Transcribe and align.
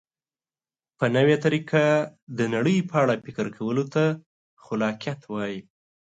په 0.97 1.05
نوې 1.15 1.35
طریقه 1.45 1.83
د 2.37 2.39
نړۍ 2.53 2.77
په 2.89 2.95
اړه 3.03 3.15
فکر 3.25 3.45
کولو 3.57 3.83
ته 3.93 4.03
خلاقیت 4.65 5.19
وایي. 5.27 5.59